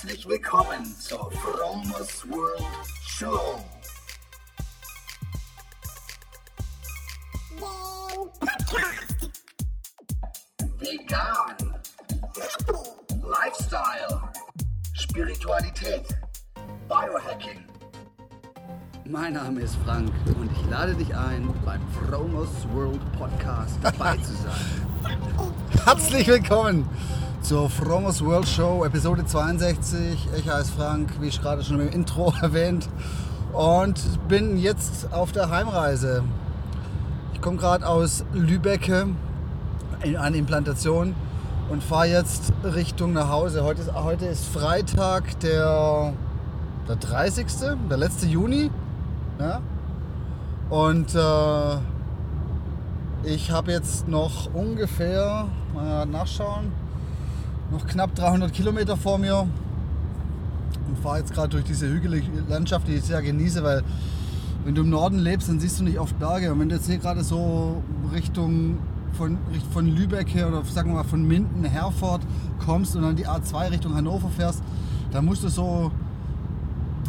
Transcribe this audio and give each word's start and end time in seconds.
Herzlich 0.00 0.28
willkommen 0.28 0.84
zur 1.00 1.28
Fromers 1.32 2.24
World 2.30 2.62
Show. 3.04 3.58
Vegan. 10.78 11.80
Lifestyle. 13.24 14.22
Spiritualität. 14.92 16.04
Biohacking. 16.88 17.64
Mein 19.04 19.32
Name 19.32 19.62
ist 19.62 19.74
Frank 19.84 20.12
und 20.38 20.48
ich 20.52 20.70
lade 20.70 20.94
dich 20.94 21.12
ein, 21.16 21.52
beim 21.64 21.82
Fromers 22.06 22.68
World 22.72 23.00
Podcast 23.18 23.76
dabei 23.82 24.16
zu 24.18 24.32
sein. 24.32 25.18
Herzlich 25.84 26.28
willkommen 26.28 26.88
zur 27.48 27.70
Fromers 27.70 28.22
World 28.22 28.46
Show, 28.46 28.84
Episode 28.84 29.24
62. 29.24 30.28
Ich 30.36 30.50
heiße 30.50 30.70
Frank, 30.70 31.14
wie 31.18 31.28
ich 31.28 31.40
gerade 31.40 31.64
schon 31.64 31.80
im 31.80 31.88
Intro 31.88 32.34
erwähnt, 32.42 32.90
und 33.54 33.98
bin 34.28 34.58
jetzt 34.58 35.10
auf 35.14 35.32
der 35.32 35.48
Heimreise. 35.48 36.24
Ich 37.32 37.40
komme 37.40 37.56
gerade 37.56 37.88
aus 37.88 38.22
Lübecke 38.34 39.06
in 40.02 40.16
eine 40.18 40.36
Implantation 40.36 41.14
und 41.70 41.82
fahre 41.82 42.08
jetzt 42.08 42.52
Richtung 42.64 43.14
nach 43.14 43.30
Hause. 43.30 43.64
Heute 43.64 43.80
ist, 43.80 43.94
heute 43.94 44.26
ist 44.26 44.44
Freitag, 44.44 45.40
der, 45.40 46.12
der 46.86 46.96
30., 46.96 47.46
der 47.88 47.96
letzte 47.96 48.26
Juni. 48.26 48.70
Ja? 49.40 49.62
Und 50.68 51.14
äh, 51.14 51.78
ich 53.22 53.50
habe 53.50 53.72
jetzt 53.72 54.06
noch 54.06 54.52
ungefähr, 54.52 55.46
mal 55.72 56.04
nachschauen, 56.04 56.72
noch 57.70 57.86
knapp 57.86 58.14
300 58.14 58.52
Kilometer 58.52 58.96
vor 58.96 59.18
mir 59.18 59.46
und 60.88 60.98
fahre 61.02 61.18
jetzt 61.18 61.32
gerade 61.32 61.48
durch 61.48 61.64
diese 61.64 61.88
hügelige 61.88 62.26
Landschaft, 62.48 62.88
die 62.88 62.94
ich 62.94 63.04
sehr 63.04 63.22
genieße, 63.22 63.62
weil 63.62 63.82
wenn 64.64 64.74
du 64.74 64.82
im 64.82 64.90
Norden 64.90 65.18
lebst, 65.18 65.48
dann 65.48 65.60
siehst 65.60 65.80
du 65.80 65.84
nicht 65.84 65.98
oft 65.98 66.18
Berge. 66.18 66.52
Und 66.52 66.60
wenn 66.60 66.68
du 66.68 66.74
jetzt 66.74 66.86
hier 66.86 66.98
gerade 66.98 67.22
so 67.22 67.82
Richtung 68.12 68.78
von, 69.12 69.38
von 69.72 69.86
Lübeck 69.86 70.34
her 70.34 70.48
oder 70.48 70.64
sagen 70.64 70.90
wir 70.90 70.96
mal 70.96 71.04
von 71.04 71.26
Minden, 71.26 71.64
Herford 71.64 72.22
kommst 72.64 72.96
und 72.96 73.02
dann 73.02 73.16
die 73.16 73.26
A2 73.26 73.70
Richtung 73.70 73.94
Hannover 73.94 74.28
fährst, 74.28 74.62
dann 75.12 75.24
musst 75.24 75.44
du 75.44 75.48
so, 75.48 75.90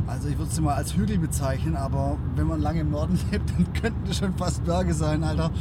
also 0.08 0.28
ich 0.30 0.38
würde 0.38 0.52
es 0.52 0.60
mal 0.62 0.76
als 0.76 0.96
Hügel 0.96 1.18
bezeichnen, 1.18 1.76
aber 1.76 2.18
wenn 2.36 2.48
man 2.48 2.62
lange 2.62 2.82
im 2.82 2.92
Norden 2.92 3.20
lebt, 3.32 3.50
dann 3.52 3.74
könnten 3.74 4.08
das 4.08 4.18
schon 4.18 4.34
fast 4.36 4.64
Berge 4.66 4.94
sein, 4.94 5.24
Alter. 5.24 5.52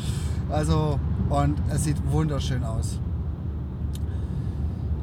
Also, 0.51 0.99
und 1.29 1.57
es 1.69 1.85
sieht 1.85 1.97
wunderschön 2.11 2.65
aus. 2.65 3.01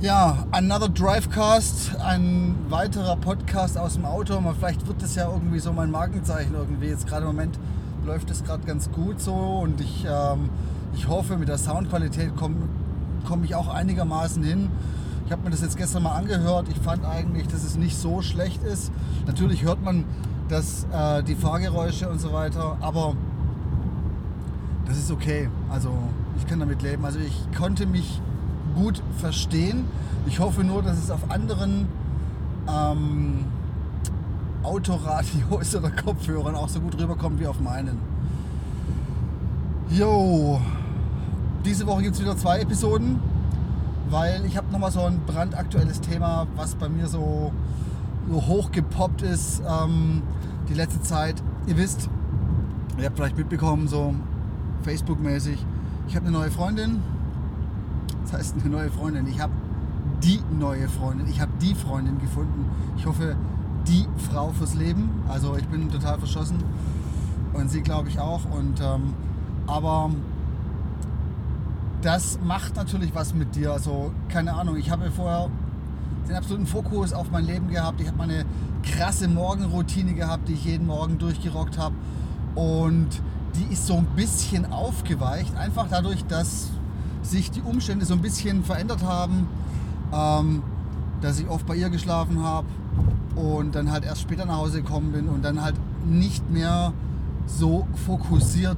Ja, 0.06 0.46
Another 0.52 0.88
Drivecast, 0.88 1.96
ein 2.00 2.56
weiterer 2.70 3.16
Podcast 3.16 3.76
aus 3.76 3.96
dem 3.96 4.06
Auto. 4.06 4.40
Vielleicht 4.60 4.86
wird 4.86 5.02
das 5.02 5.16
ja 5.16 5.28
irgendwie 5.28 5.58
so 5.58 5.74
mein 5.74 5.90
Markenzeichen 5.90 6.54
irgendwie. 6.54 6.90
Jetzt 6.90 7.08
gerade 7.08 7.24
im 7.24 7.30
Moment 7.30 7.58
läuft 8.06 8.30
es 8.30 8.44
gerade 8.44 8.64
ganz 8.68 8.92
gut 8.92 9.20
so 9.20 9.34
und 9.34 9.82
ich, 9.82 10.06
ähm, 10.08 10.52
ich 10.94 11.08
hoffe, 11.08 11.38
mit 11.38 11.48
der 11.48 11.58
Soundqualität 11.58 12.36
komme 12.36 12.58
komm 13.28 13.44
ich 13.46 13.56
auch 13.56 13.68
einigermaßen 13.68 14.44
hin. 14.44 14.70
Ich 15.26 15.32
habe 15.32 15.42
mir 15.42 15.50
das 15.50 15.62
jetzt 15.62 15.76
gestern 15.76 16.04
mal 16.04 16.14
angehört. 16.14 16.68
Ich 16.70 16.78
fand 16.78 17.04
eigentlich, 17.04 17.48
dass 17.48 17.64
es 17.64 17.76
nicht 17.76 17.98
so 17.98 18.22
schlecht 18.22 18.62
ist. 18.62 18.92
Natürlich 19.26 19.64
hört 19.64 19.82
man 19.84 20.06
das, 20.50 20.86
äh, 20.94 21.24
die 21.24 21.34
Fahrgeräusche 21.34 22.08
und 22.10 22.22
so 22.22 22.32
weiter, 22.32 22.78
aber 22.80 23.16
das 24.86 24.98
ist 24.98 25.10
okay. 25.10 25.50
Also 25.72 25.90
ich 26.38 26.46
kann 26.46 26.60
damit 26.60 26.84
leben. 26.84 27.06
Also 27.06 27.18
ich 27.18 27.36
konnte 27.58 27.88
mich 27.88 28.22
gut 28.76 29.02
verstehen. 29.18 29.86
Ich 30.28 30.40
hoffe 30.40 30.64
nur, 30.64 30.84
dass 30.84 30.98
es 30.98 31.10
auf 31.10 31.32
anderen 31.32 31.88
ähm, 32.68 33.46
Autoradios 34.64 35.76
oder 35.76 35.92
Kopfhörern 35.92 36.56
auch 36.56 36.70
so 36.70 36.80
gut 36.80 37.00
rüberkommt 37.00 37.40
wie 37.40 37.48
auf 37.48 37.60
meinen. 37.60 38.00
Jo, 39.90 40.60
diese 41.64 41.86
Woche 41.86 42.04
gibt 42.04 42.16
es 42.16 42.22
wieder 42.22 42.36
zwei 42.36 42.60
Episoden, 42.60 43.20
weil 44.10 44.44
ich 44.46 44.58
habe 44.58 44.72
nochmal 44.72 44.92
so 44.92 45.02
ein 45.02 45.20
brandaktuelles 45.26 46.02
Thema, 46.02 46.48
was 46.56 46.76
bei 46.76 46.90
mir 46.90 47.08
so, 47.08 47.52
so 48.30 48.46
hochgepoppt 48.48 49.22
ist 49.22 49.62
ähm, 49.68 50.24
die 50.70 50.74
letzte 50.74 51.02
Zeit. 51.02 51.36
Ihr 51.68 51.78
wisst, 51.78 52.10
ihr 52.98 53.06
habt 53.06 53.18
vielleicht 53.18 53.38
mitbekommen, 53.38 53.88
so 53.88 54.16
Facebook-mäßig, 54.84 55.64
ich 56.08 56.16
habe 56.16 56.28
eine 56.28 56.38
neue 56.38 56.52
Freundin, 56.52 57.02
heißt 58.36 58.56
eine 58.62 58.70
neue 58.70 58.92
Freundin. 58.92 59.28
Ich 59.28 59.40
habe 59.40 59.54
die 60.24 60.42
neue 60.60 60.88
Freundin. 60.90 61.28
Ich 61.28 61.40
habe 61.40 61.52
die 61.62 61.76
Freundin 61.76 62.20
gefunden. 62.20 62.66
Ich 62.98 63.06
hoffe, 63.06 63.36
die 63.88 64.06
Frau 64.30 64.52
fürs 64.52 64.74
Leben. 64.74 65.10
Also 65.28 65.56
ich 65.56 65.66
bin 65.68 65.90
total 65.90 66.18
verschossen. 66.20 66.58
Und 67.54 67.70
sie 67.70 67.82
glaube 67.82 68.10
ich 68.10 68.20
auch. 68.20 68.42
Und, 68.46 68.82
ähm, 68.82 69.14
aber 69.68 70.12
das 72.02 72.40
macht 72.44 72.76
natürlich 72.76 73.14
was 73.16 73.34
mit 73.34 73.56
dir. 73.56 73.72
Also 73.72 74.12
keine 74.30 74.54
Ahnung. 74.54 74.78
Ich 74.78 74.90
habe 74.90 75.10
vorher 75.12 75.50
den 76.28 76.36
absoluten 76.36 76.66
Fokus 76.66 77.14
auf 77.14 77.32
mein 77.32 77.46
Leben 77.46 77.70
gehabt. 77.70 78.02
Ich 78.02 78.08
habe 78.08 78.18
meine 78.18 78.46
krasse 78.84 79.28
Morgenroutine 79.28 80.14
gehabt, 80.14 80.48
die 80.48 80.54
ich 80.54 80.66
jeden 80.66 80.88
Morgen 80.88 81.18
durchgerockt 81.18 81.78
habe. 81.78 81.96
Und 82.56 83.08
die 83.56 83.74
ist 83.74 83.88
so 83.88 83.96
ein 83.96 84.06
bisschen 84.16 84.72
aufgeweicht. 84.72 85.56
Einfach 85.56 85.88
dadurch, 85.90 86.26
dass 86.26 86.70
sich 87.26 87.52
die 87.52 87.62
Umstände 87.62 88.06
so 88.06 88.14
ein 88.14 88.22
bisschen 88.22 88.64
verändert 88.64 89.04
haben, 89.04 89.48
ähm, 90.14 90.64
dass 91.22 91.40
ich 91.40 91.48
oft 91.48 91.66
bei 91.66 91.76
ihr 91.76 91.90
geschlafen 91.90 92.44
habe 92.44 92.68
und 93.36 93.76
dann 93.76 93.92
halt 93.92 94.06
erst 94.06 94.22
später 94.22 94.46
nach 94.46 94.58
Hause 94.58 94.82
gekommen 94.82 95.12
bin 95.12 95.28
und 95.28 95.44
dann 95.44 95.62
halt 95.62 95.76
nicht 96.06 96.50
mehr 96.50 96.94
so 97.48 97.88
fokussiert 98.06 98.78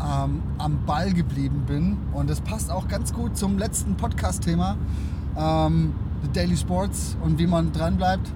ähm, 0.00 0.42
am 0.58 0.84
Ball 0.86 1.12
geblieben 1.12 1.64
bin. 1.66 1.96
Und 2.12 2.30
das 2.30 2.40
passt 2.40 2.70
auch 2.70 2.88
ganz 2.88 3.12
gut 3.12 3.36
zum 3.36 3.58
letzten 3.58 3.96
Podcast-Thema, 3.96 4.76
ähm, 5.36 5.92
The 6.22 6.32
Daily 6.32 6.56
Sports 6.56 7.16
und 7.22 7.38
wie 7.38 7.46
man 7.46 7.72
dran 7.72 7.96
bleibt. 7.96 8.30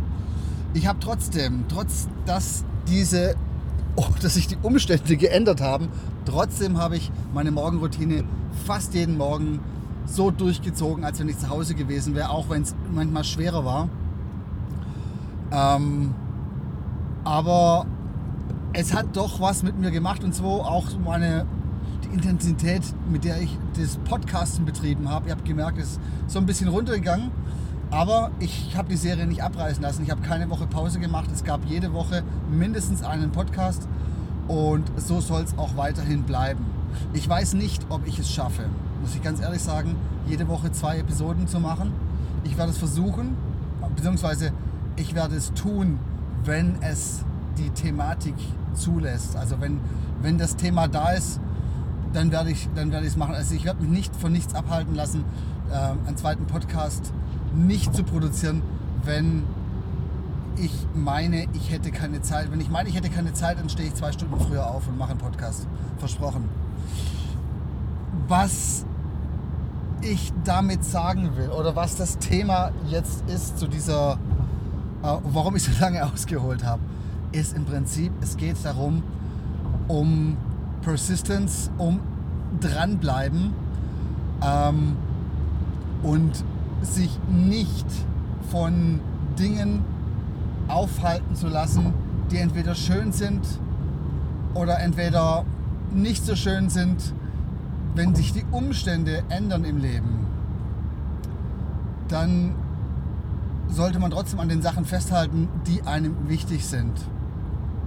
Ich 0.72 0.86
habe 0.86 0.98
trotzdem, 1.00 1.64
trotz 1.68 2.08
dass 2.26 2.64
diese, 2.88 3.34
oh, 3.96 4.06
dass 4.22 4.34
sich 4.34 4.48
die 4.48 4.56
Umstände 4.62 5.16
geändert 5.16 5.60
haben, 5.60 5.88
trotzdem 6.24 6.78
habe 6.78 6.96
ich 6.96 7.10
meine 7.34 7.50
Morgenroutine 7.50 8.24
fast 8.66 8.94
jeden 8.94 9.16
Morgen 9.16 9.60
so 10.06 10.30
durchgezogen, 10.30 11.04
als 11.04 11.20
wenn 11.20 11.28
ich 11.28 11.38
zu 11.38 11.48
Hause 11.48 11.74
gewesen 11.74 12.14
wäre, 12.14 12.30
auch 12.30 12.48
wenn 12.50 12.62
es 12.62 12.74
manchmal 12.92 13.24
schwerer 13.24 13.64
war. 13.64 13.88
Ähm, 15.52 16.14
aber 17.24 17.86
es 18.72 18.94
hat 18.94 19.16
doch 19.16 19.40
was 19.40 19.62
mit 19.62 19.78
mir 19.78 19.90
gemacht 19.90 20.24
und 20.24 20.34
so 20.34 20.62
auch 20.62 20.86
meine 21.04 21.46
die 22.04 22.14
Intensität, 22.14 22.82
mit 23.10 23.24
der 23.24 23.40
ich 23.42 23.58
das 23.78 23.96
Podcasten 23.98 24.64
betrieben 24.64 25.08
habe. 25.08 25.28
Ihr 25.28 25.32
habt 25.32 25.44
gemerkt, 25.44 25.78
es 25.78 25.92
ist 25.92 26.00
so 26.28 26.38
ein 26.38 26.46
bisschen 26.46 26.68
runtergegangen. 26.68 27.30
Aber 27.90 28.30
ich 28.38 28.76
habe 28.76 28.88
die 28.88 28.96
Serie 28.96 29.26
nicht 29.26 29.42
abreißen 29.42 29.82
lassen. 29.82 30.04
Ich 30.04 30.10
habe 30.10 30.22
keine 30.22 30.48
Woche 30.48 30.66
Pause 30.66 31.00
gemacht. 31.00 31.28
Es 31.32 31.42
gab 31.42 31.64
jede 31.66 31.92
Woche 31.92 32.22
mindestens 32.50 33.02
einen 33.02 33.32
Podcast. 33.32 33.88
Und 34.46 34.90
so 34.96 35.20
soll 35.20 35.42
es 35.42 35.58
auch 35.58 35.76
weiterhin 35.76 36.22
bleiben. 36.22 36.64
Ich 37.12 37.28
weiß 37.28 37.54
nicht, 37.54 37.86
ob 37.88 38.06
ich 38.06 38.18
es 38.18 38.30
schaffe, 38.30 38.64
muss 39.00 39.14
ich 39.14 39.22
ganz 39.22 39.40
ehrlich 39.40 39.62
sagen, 39.62 39.96
jede 40.26 40.48
Woche 40.48 40.72
zwei 40.72 40.98
Episoden 40.98 41.46
zu 41.46 41.60
machen. 41.60 41.92
Ich 42.44 42.56
werde 42.56 42.70
es 42.72 42.78
versuchen, 42.78 43.36
beziehungsweise 43.94 44.52
ich 44.96 45.14
werde 45.14 45.36
es 45.36 45.52
tun, 45.54 45.98
wenn 46.44 46.76
es 46.82 47.24
die 47.58 47.70
Thematik 47.70 48.34
zulässt. 48.74 49.36
Also 49.36 49.60
wenn, 49.60 49.80
wenn 50.22 50.38
das 50.38 50.56
Thema 50.56 50.88
da 50.88 51.10
ist, 51.10 51.40
dann 52.12 52.30
werde 52.32 52.50
ich 52.50 52.68
dann 52.74 52.90
werde 52.90 53.06
ich 53.06 53.12
es 53.12 53.16
machen. 53.18 53.34
Also 53.34 53.54
ich 53.54 53.64
werde 53.64 53.82
mich 53.82 53.90
nicht 53.90 54.16
von 54.16 54.32
nichts 54.32 54.54
abhalten 54.54 54.94
lassen, 54.94 55.24
äh, 55.70 56.06
einen 56.06 56.16
zweiten 56.16 56.46
Podcast 56.46 57.12
nicht 57.54 57.94
zu 57.94 58.02
produzieren, 58.02 58.62
wenn 59.04 59.44
ich 60.60 60.72
meine, 60.94 61.46
ich 61.54 61.70
hätte 61.70 61.90
keine 61.90 62.20
Zeit. 62.20 62.52
Wenn 62.52 62.60
ich 62.60 62.70
meine, 62.70 62.88
ich 62.88 62.94
hätte 62.94 63.08
keine 63.08 63.32
Zeit, 63.32 63.58
dann 63.58 63.68
stehe 63.68 63.88
ich 63.88 63.94
zwei 63.94 64.12
Stunden 64.12 64.38
früher 64.38 64.66
auf 64.66 64.86
und 64.88 64.98
mache 64.98 65.10
einen 65.10 65.18
Podcast. 65.18 65.66
Versprochen. 65.98 66.48
Was 68.28 68.84
ich 70.02 70.32
damit 70.44 70.84
sagen 70.84 71.36
will 71.36 71.48
oder 71.48 71.76
was 71.76 71.96
das 71.96 72.18
Thema 72.18 72.72
jetzt 72.88 73.24
ist 73.28 73.58
zu 73.58 73.66
dieser, 73.68 74.14
äh, 75.02 75.16
warum 75.24 75.56
ich 75.56 75.64
so 75.64 75.72
lange 75.80 76.04
ausgeholt 76.12 76.64
habe, 76.64 76.82
ist 77.32 77.56
im 77.56 77.64
Prinzip, 77.64 78.12
es 78.20 78.36
geht 78.36 78.56
darum, 78.62 79.02
um 79.88 80.36
Persistence, 80.82 81.70
um 81.78 82.00
dranbleiben 82.60 83.52
ähm, 84.42 84.96
und 86.02 86.44
sich 86.82 87.18
nicht 87.28 87.86
von 88.50 89.00
Dingen 89.38 89.84
aufhalten 90.70 91.34
zu 91.34 91.48
lassen, 91.48 91.92
die 92.30 92.38
entweder 92.38 92.74
schön 92.74 93.12
sind 93.12 93.46
oder 94.54 94.80
entweder 94.80 95.44
nicht 95.92 96.24
so 96.24 96.36
schön 96.36 96.68
sind, 96.68 97.12
wenn 97.94 98.14
sich 98.14 98.32
die 98.32 98.44
Umstände 98.50 99.24
ändern 99.28 99.64
im 99.64 99.78
Leben, 99.78 100.26
dann 102.08 102.54
sollte 103.68 103.98
man 103.98 104.10
trotzdem 104.10 104.40
an 104.40 104.48
den 104.48 104.62
Sachen 104.62 104.84
festhalten, 104.84 105.48
die 105.66 105.82
einem 105.82 106.28
wichtig 106.28 106.66
sind. 106.66 106.92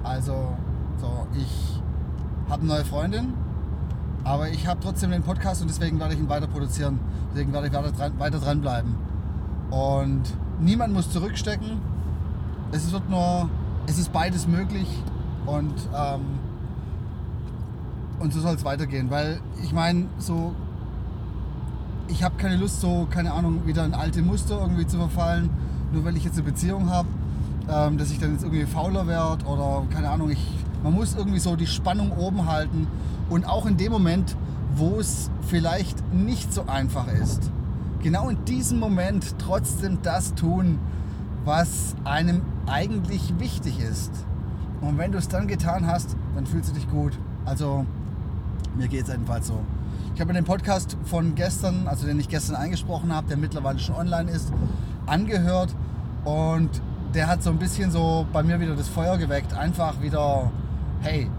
Also, 0.04 0.58
so, 1.00 1.28
ich 1.36 1.82
habe 2.50 2.62
eine 2.62 2.72
neue 2.72 2.86
Freundin, 2.86 3.34
aber 4.24 4.50
ich 4.50 4.68
habe 4.68 4.80
trotzdem 4.82 5.12
den 5.12 5.24
Podcast 5.24 5.62
und 5.62 5.70
deswegen 5.70 6.00
werde 6.00 6.14
ich 6.14 6.20
ihn 6.20 6.30
weiter 6.30 6.48
produzieren. 6.48 7.00
Deswegen 7.32 7.52
werde 7.54 7.68
ich 7.68 7.74
weiter, 7.74 7.92
dran, 7.92 8.20
weiter 8.20 8.40
dranbleiben. 8.40 8.96
Und 9.72 10.22
niemand 10.60 10.94
muss 10.94 11.10
zurückstecken. 11.10 11.93
Es 12.74 12.92
wird 12.92 13.08
nur, 13.08 13.50
es 13.86 14.00
ist 14.00 14.12
beides 14.12 14.48
möglich 14.48 14.88
und, 15.46 15.74
ähm, 15.96 16.22
und 18.20 18.34
so 18.34 18.40
soll 18.40 18.56
es 18.56 18.66
weitergehen. 18.66 19.12
Weil 19.12 19.40
ich 19.64 19.74
meine, 19.74 20.06
so, 20.18 20.56
ich 22.08 22.24
habe 22.24 22.36
keine 22.38 22.56
Lust, 22.56 22.82
so, 22.82 23.08
keine 23.12 23.32
Ahnung, 23.32 23.68
wieder 23.68 23.86
in 23.86 23.94
alte 23.94 24.24
Muster 24.24 24.60
irgendwie 24.60 24.88
zu 24.88 24.98
verfallen, 24.98 25.52
nur 25.92 26.04
weil 26.04 26.18
ich 26.18 26.24
jetzt 26.24 26.34
eine 26.34 26.44
Beziehung 26.44 26.90
habe, 26.90 27.08
ähm, 27.70 28.00
dass 28.00 28.10
ich 28.10 28.18
dann 28.18 28.32
jetzt 28.34 28.44
irgendwie 28.44 28.66
fauler 28.66 29.06
werde 29.06 29.46
oder 29.46 29.84
keine 29.94 30.10
Ahnung, 30.10 30.32
ich, 30.32 30.44
man 30.82 30.94
muss 30.94 31.16
irgendwie 31.16 31.40
so 31.40 31.56
die 31.56 31.68
Spannung 31.68 32.12
oben 32.12 32.48
halten 32.48 32.88
und 33.30 33.46
auch 33.48 33.68
in 33.68 33.78
dem 33.78 33.92
Moment, 33.92 34.36
wo 34.76 35.00
es 35.00 35.30
vielleicht 35.48 36.12
nicht 36.12 36.52
so 36.52 36.66
einfach 36.66 37.08
ist, 37.08 37.52
genau 38.02 38.30
in 38.30 38.44
diesem 38.46 38.80
Moment 38.80 39.36
trotzdem 39.38 40.00
das 40.02 40.34
tun, 40.34 40.80
was 41.46 41.96
einem 42.04 42.42
eigentlich 42.66 43.34
wichtig 43.40 43.80
ist. 43.80 44.12
Und 44.82 44.98
wenn 44.98 45.12
du 45.12 45.18
es 45.18 45.28
dann 45.28 45.48
getan 45.48 45.88
hast, 45.88 46.16
dann 46.36 46.46
fühlst 46.46 46.70
du 46.70 46.74
dich 46.74 46.90
gut. 46.90 47.18
Also 47.46 47.86
mir 48.76 48.88
geht 48.88 49.04
es 49.04 49.10
jedenfalls 49.10 49.48
so. 49.48 49.60
Ich 50.14 50.22
habe 50.22 50.32
mir 50.32 50.40
den 50.40 50.46
Podcast 50.46 50.98
von 51.06 51.36
gestern, 51.36 51.88
also 51.88 52.06
den 52.06 52.20
ich 52.20 52.30
gestern 52.30 52.56
eingesprochen 52.56 53.14
habe, 53.14 53.28
der 53.28 53.38
mittlerweile 53.38 53.80
schon 53.80 53.96
online 53.96 54.30
ist, 54.30 54.52
angehört 55.06 55.76
und 56.24 56.70
der 57.14 57.28
hat 57.28 57.44
so 57.44 57.50
ein 57.50 57.58
bisschen 57.58 57.92
so 57.92 58.26
bei 58.32 58.44
mir 58.44 58.60
wieder 58.60 58.76
das 58.76 58.88
Feuer 58.88 59.18
geweckt. 59.18 59.54
Einfach 59.54 60.02
wieder, 60.02 60.52
hey, 61.02 61.30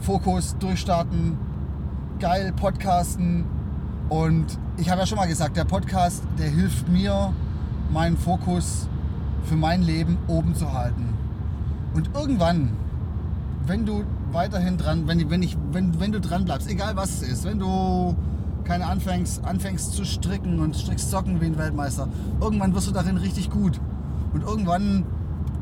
Fokus, 0.00 0.56
durchstarten, 0.58 1.36
geil, 2.18 2.52
podcasten. 2.54 3.44
Und 4.08 4.58
ich 4.76 4.90
habe 4.90 5.00
ja 5.00 5.06
schon 5.06 5.16
mal 5.16 5.26
gesagt, 5.26 5.56
der 5.56 5.64
Podcast, 5.64 6.22
der 6.38 6.48
hilft 6.48 6.88
mir, 6.88 7.32
meinen 7.94 8.18
Fokus 8.18 8.88
für 9.44 9.56
mein 9.56 9.82
Leben 9.82 10.18
oben 10.26 10.54
zu 10.54 10.72
halten. 10.74 11.14
Und 11.94 12.10
irgendwann, 12.12 12.70
wenn 13.66 13.86
du 13.86 14.04
weiterhin 14.32 14.76
dran, 14.76 15.06
wenn, 15.06 15.30
wenn, 15.30 15.42
ich, 15.42 15.56
wenn, 15.72 15.98
wenn 16.00 16.12
du 16.12 16.20
dran 16.20 16.44
bleibst, 16.44 16.68
egal 16.68 16.96
was 16.96 17.22
es 17.22 17.22
ist, 17.22 17.44
wenn 17.44 17.60
du 17.60 18.14
keine 18.64 18.86
anfängst, 18.86 19.44
anfängst 19.44 19.92
zu 19.92 20.04
stricken 20.04 20.58
und 20.58 20.74
strickst 20.74 21.10
Socken 21.10 21.40
wie 21.40 21.46
ein 21.46 21.56
Weltmeister, 21.56 22.08
irgendwann 22.40 22.74
wirst 22.74 22.88
du 22.88 22.92
darin 22.92 23.16
richtig 23.16 23.48
gut. 23.48 23.80
Und 24.32 24.42
irgendwann 24.42 25.04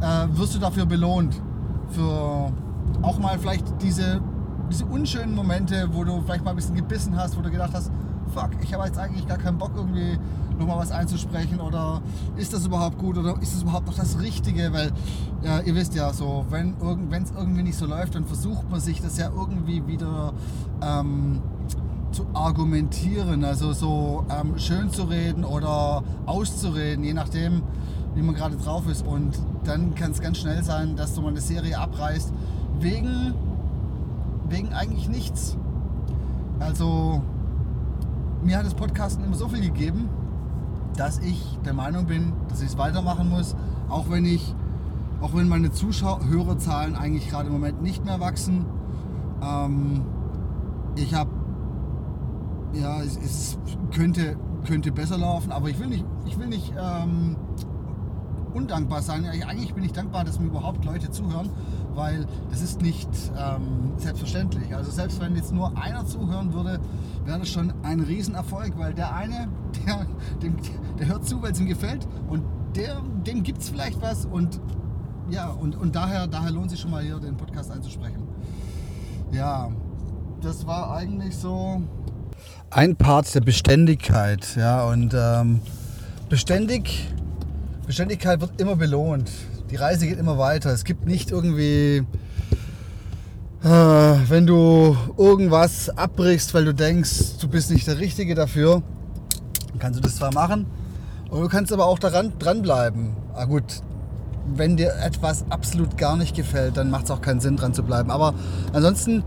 äh, 0.00 0.26
wirst 0.37 0.55
du 0.55 0.58
dafür 0.58 0.87
belohnt. 0.87 1.40
Für 1.90 2.52
auch 3.02 3.19
mal 3.19 3.38
vielleicht 3.38 3.67
diese, 3.82 4.23
diese 4.70 4.87
unschönen 4.87 5.34
Momente, 5.34 5.90
wo 5.93 6.05
du 6.05 6.23
vielleicht 6.23 6.44
mal 6.44 6.50
ein 6.50 6.56
bisschen 6.56 6.76
gebissen 6.76 7.17
hast, 7.17 7.37
wo 7.37 7.43
du 7.43 7.50
gedacht 7.50 7.73
hast, 7.75 7.90
fuck, 8.32 8.50
ich 8.62 8.73
habe 8.75 8.87
jetzt 8.87 8.99
eigentlich 8.99 9.26
gar 9.26 9.38
keinen 9.38 9.58
Bock 9.58 9.73
irgendwie 9.75 10.19
nochmal 10.58 10.79
was 10.79 10.93
einzusprechen 10.93 11.61
oder 11.61 12.00
ist 12.37 12.52
das 12.52 12.67
überhaupt 12.67 12.99
gut 12.99 13.19
oder 13.19 13.40
ist 13.40 13.55
das 13.55 13.62
überhaupt 13.62 13.87
noch 13.87 13.94
das 13.94 14.20
Richtige? 14.20 14.73
Weil 14.73 14.93
ja, 15.43 15.61
ihr 15.61 15.75
wisst 15.75 15.94
ja 15.94 16.12
so, 16.12 16.46
wenn 16.50 16.75
es 17.11 17.32
irgendwie 17.37 17.62
nicht 17.62 17.76
so 17.76 17.87
läuft, 17.87 18.14
dann 18.14 18.25
versucht 18.25 18.70
man 18.70 18.81
sich 18.81 19.00
das 19.00 19.19
ja 19.19 19.31
irgendwie 19.34 19.87
wieder 19.87 20.32
ähm, 20.82 21.40
zu 22.12 22.26
argumentieren, 22.34 23.44
also 23.44 23.73
so 23.73 24.25
ähm, 24.31 24.58
schön 24.58 24.90
zu 24.90 25.05
reden 25.05 25.44
oder 25.44 26.02
auszureden, 26.26 27.05
je 27.05 27.14
nachdem, 27.14 27.62
wie 28.14 28.23
man 28.23 28.34
gerade 28.34 28.56
drauf 28.56 28.87
ist. 28.88 29.06
Und 29.06 29.38
dann 29.64 29.94
kann 29.94 30.12
es 30.12 30.20
ganz 30.20 30.38
schnell 30.38 30.62
sein, 30.62 30.96
dass 30.96 31.14
du 31.14 31.23
mal 31.23 31.29
eine 31.29 31.40
Serie 31.40 31.79
abreißt, 31.79 32.32
wegen, 32.81 33.34
wegen 34.49 34.73
eigentlich 34.73 35.08
nichts. 35.08 35.56
Also 36.61 37.23
mir 38.44 38.59
hat 38.59 38.67
das 38.67 38.75
Podcasten 38.75 39.25
immer 39.25 39.37
so 39.37 39.49
viel 39.49 39.61
gegeben, 39.61 40.09
dass 40.97 41.19
ich 41.19 41.59
der 41.65 41.73
Meinung 41.73 42.06
bin, 42.06 42.33
dass 42.49 42.61
ich 42.61 42.69
es 42.69 42.79
weitermachen 42.79 43.29
muss, 43.29 43.56
auch 43.89 44.11
wenn 44.11 44.25
ich, 44.25 44.55
auch 45.21 45.35
wenn 45.35 45.49
meine 45.49 45.71
Zuschauerzahlen 45.71 46.97
eigentlich 46.97 47.29
gerade 47.29 47.47
im 47.47 47.53
Moment 47.53 47.83
nicht 47.83 48.05
mehr 48.05 48.21
wachsen. 48.21 48.67
Ähm, 49.43 50.03
ich 50.97 51.15
habe, 51.15 51.31
ja, 52.75 53.00
es, 53.03 53.17
es, 53.17 53.59
könnte, 53.94 54.37
könnte 54.67 54.93
besser 54.93 55.19
laufen, 55.19 55.53
aber 55.53 55.69
ich 55.71 55.79
will 55.79 55.89
nicht, 55.89 56.05
ich 56.27 56.39
will 56.39 56.49
nicht 56.49 56.73
ähm, 56.79 57.37
undankbar 58.53 59.03
sein. 59.03 59.25
Eigentlich 59.25 59.75
bin 59.75 59.85
ich 59.85 59.93
dankbar, 59.93 60.25
dass 60.25 60.39
mir 60.39 60.47
überhaupt 60.47 60.85
Leute 60.85 61.11
zuhören, 61.11 61.50
weil 61.94 62.27
das 62.50 62.62
ist 62.62 62.83
nicht 62.83 63.09
ähm, 63.37 63.93
selbstverständlich. 63.97 64.75
Also 64.75 64.91
selbst 64.91 65.21
wenn 65.21 65.37
jetzt 65.37 65.53
nur 65.53 65.77
einer 65.77 66.06
zuhören 66.06 66.53
würde, 66.53 66.81
wäre 67.25 67.39
das 67.39 67.49
schon 67.49 67.73
ein 67.83 68.00
Riesenerfolg, 68.00 68.79
weil 68.79 68.94
der 68.94 69.15
eine, 69.15 69.49
der, 69.87 70.06
dem, 70.43 70.56
der 70.99 71.09
hört 71.09 71.27
zu, 71.27 71.43
weil 71.43 71.53
es 71.53 71.61
ihm 71.61 71.67
gefällt 71.67 72.06
und 72.29 72.44
der, 72.77 73.03
dem 73.27 73.43
gibt 73.43 73.62
es 73.62 73.69
vielleicht 73.69 74.00
was 74.00 74.25
und 74.25 74.61
ja, 75.31 75.49
und, 75.49 75.77
und 75.77 75.94
daher, 75.94 76.27
daher 76.27 76.50
lohnt 76.50 76.71
sich 76.71 76.81
schon 76.81 76.91
mal 76.91 77.03
hier 77.03 77.19
den 77.19 77.37
Podcast 77.37 77.71
einzusprechen. 77.71 78.23
Ja, 79.31 79.71
das 80.41 80.67
war 80.67 80.94
eigentlich 80.94 81.37
so 81.37 81.83
ein 82.71 82.97
Part 82.97 83.35
der 83.35 83.41
Beständigkeit, 83.41 84.56
ja, 84.56 84.85
und 84.85 85.15
ähm, 85.15 85.61
beständig 86.29 87.12
Beständigkeit 87.87 88.41
wird 88.41 88.61
immer 88.61 88.77
belohnt. 88.77 89.31
Die 89.72 89.76
Reise 89.76 90.06
geht 90.06 90.19
immer 90.19 90.36
weiter. 90.36 90.70
Es 90.70 90.84
gibt 90.84 91.06
nicht 91.06 91.30
irgendwie, 91.30 92.04
äh, 93.64 93.69
wenn 94.28 94.46
du 94.46 94.94
irgendwas 95.16 95.88
abbrichst, 95.88 96.52
weil 96.52 96.66
du 96.66 96.74
denkst, 96.74 97.38
du 97.40 97.48
bist 97.48 97.70
nicht 97.70 97.86
der 97.86 97.98
Richtige 97.98 98.34
dafür, 98.34 98.82
kannst 99.78 99.98
du 99.98 100.02
das 100.02 100.16
zwar 100.16 100.30
machen, 100.34 100.66
aber 101.30 101.40
du 101.40 101.48
kannst 101.48 101.72
aber 101.72 101.86
auch 101.86 101.98
daran 101.98 102.34
dranbleiben. 102.38 103.16
Ah 103.32 103.46
gut, 103.46 103.80
wenn 104.54 104.76
dir 104.76 104.92
etwas 105.02 105.46
absolut 105.48 105.96
gar 105.96 106.19
nicht 106.19 106.36
gefällt, 106.36 106.76
dann 106.76 106.90
macht 106.90 107.06
es 107.06 107.10
auch 107.10 107.22
keinen 107.22 107.40
Sinn, 107.40 107.56
dran 107.56 107.72
zu 107.72 107.82
bleiben. 107.82 108.10
Aber 108.10 108.34
ansonsten 108.74 109.24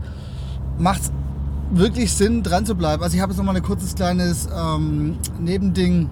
macht 0.78 1.02
es 1.02 1.12
wirklich 1.72 2.12
Sinn, 2.12 2.44
dran 2.44 2.64
zu 2.64 2.76
bleiben. 2.76 3.02
Also 3.02 3.16
ich 3.16 3.20
habe 3.20 3.32
jetzt 3.32 3.38
noch 3.38 3.44
mal 3.44 3.56
ein 3.56 3.64
kurzes 3.64 3.96
kleines 3.96 4.48
ähm, 4.56 5.18
Nebending. 5.40 6.08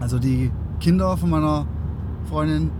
Also 0.00 0.18
die 0.18 0.50
Kinder 0.80 1.16
von 1.16 1.30
meiner 1.30 1.64
Freundin, 2.28 2.72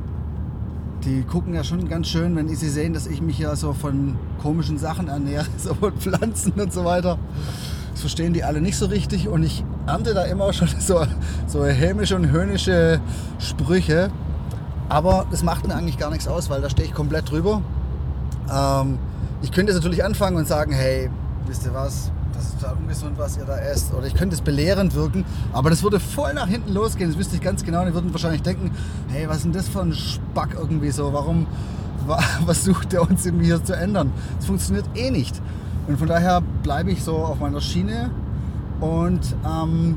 die 1.04 1.23
gucken 1.23 1.54
ja 1.54 1.64
schon 1.64 1.88
ganz 1.88 2.09
schön, 2.09 2.37
wenn 2.37 2.49
sie 2.49 2.68
sehen, 2.68 2.94
dass 2.94 3.06
ich 3.06 3.21
mich 3.21 3.38
ja 3.38 3.56
so 3.56 3.73
von 3.73 4.16
komischen 4.40 4.78
Sachen 4.78 5.09
ernähre, 5.09 5.47
so 5.56 5.75
von 5.75 5.92
Pflanzen 5.94 6.52
und 6.52 6.73
so 6.73 6.85
weiter. 6.85 7.18
Das 7.92 8.00
verstehen 8.00 8.32
die 8.32 8.44
alle 8.44 8.61
nicht 8.61 8.76
so 8.76 8.87
richtig 8.87 9.28
und 9.28 9.42
ich 9.42 9.64
ernte 9.87 10.14
da 10.14 10.25
immer 10.25 10.52
schon 10.52 10.68
so, 10.78 11.04
so 11.47 11.64
hämische 11.64 12.16
und 12.16 12.30
höhnische 12.30 13.00
Sprüche. 13.38 14.11
Aber 14.88 15.26
das 15.30 15.42
macht 15.42 15.66
mir 15.66 15.75
eigentlich 15.75 15.99
gar 15.99 16.11
nichts 16.11 16.28
aus, 16.28 16.50
weil 16.50 16.61
da 16.61 16.68
stehe 16.68 16.87
ich 16.87 16.94
komplett 16.94 17.30
drüber. 17.30 17.62
Ähm, 18.52 18.99
ich 19.42 19.50
könnte 19.50 19.73
jetzt 19.73 19.80
natürlich 19.82 20.04
anfangen 20.04 20.37
und 20.37 20.47
sagen, 20.47 20.73
hey, 20.73 21.11
wisst 21.47 21.64
ihr 21.64 21.75
was, 21.75 22.12
das 22.34 22.44
ist 22.44 22.60
total 22.60 22.76
ungesund, 22.76 23.18
was 23.18 23.36
ihr 23.36 23.44
da 23.44 23.58
esst. 23.58 23.92
Oder 23.94 24.06
ich 24.06 24.14
könnte 24.14 24.34
es 24.34 24.40
belehrend 24.40 24.94
wirken, 24.94 25.24
aber 25.52 25.70
das 25.70 25.82
würde 25.82 26.00
voll 26.00 26.34
nach 26.34 26.48
hinten 26.48 26.72
losgehen. 26.72 27.10
Das 27.10 27.18
wüsste 27.18 27.36
ich 27.36 27.42
ganz 27.42 27.64
genau. 27.64 27.84
Die 27.84 27.94
würden 27.94 28.12
wahrscheinlich 28.12 28.42
denken, 28.42 28.70
hey, 29.08 29.28
was 29.28 29.38
ist 29.38 29.44
denn 29.44 29.52
das 29.52 29.68
für 29.68 29.80
ein 29.80 29.92
Spack 29.92 30.56
irgendwie 30.58 30.90
so? 30.90 31.12
Warum, 31.12 31.46
was 32.46 32.64
sucht 32.64 32.92
der 32.92 33.02
uns 33.08 33.24
hier 33.24 33.64
zu 33.64 33.74
ändern? 33.74 34.12
Das 34.36 34.46
funktioniert 34.46 34.86
eh 34.94 35.10
nicht. 35.10 35.40
Und 35.86 35.98
von 35.98 36.08
daher 36.08 36.42
bleibe 36.62 36.90
ich 36.90 37.02
so 37.02 37.16
auf 37.16 37.40
meiner 37.40 37.60
Schiene 37.60 38.10
und 38.80 39.20
ähm, 39.44 39.96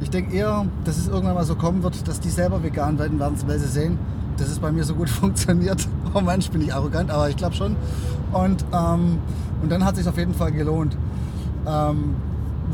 ich 0.00 0.10
denke 0.10 0.34
eher, 0.34 0.66
dass 0.84 0.98
es 0.98 1.08
irgendwann 1.08 1.34
mal 1.34 1.44
so 1.44 1.54
kommen 1.54 1.82
wird, 1.82 2.06
dass 2.06 2.20
die 2.20 2.28
selber 2.28 2.62
vegan 2.62 2.98
werden 2.98 3.18
werden, 3.18 3.36
weil 3.46 3.58
sie 3.58 3.68
sehen, 3.68 3.98
dass 4.36 4.48
es 4.48 4.58
bei 4.58 4.72
mir 4.72 4.84
so 4.84 4.94
gut 4.94 5.08
funktioniert. 5.10 5.88
Oh 6.12 6.20
Mensch, 6.20 6.50
bin 6.50 6.62
ich 6.62 6.74
arrogant, 6.74 7.10
aber 7.10 7.28
ich 7.28 7.36
glaube 7.36 7.54
schon. 7.54 7.76
Und, 8.32 8.64
ähm, 8.72 9.18
und 9.64 9.70
dann 9.70 9.82
hat 9.82 9.94
es 9.94 10.00
sich 10.00 10.08
auf 10.08 10.18
jeden 10.18 10.34
Fall 10.34 10.52
gelohnt. 10.52 10.94
Ähm, 11.66 12.16